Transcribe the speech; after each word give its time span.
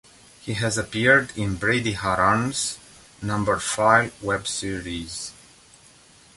He 0.41 0.55
has 0.55 0.79
appeared 0.79 1.31
in 1.37 1.57
Brady 1.57 1.91
Haran's 1.91 2.79
Numberphile 3.21 4.11
web 4.23 4.47
series. 4.47 5.31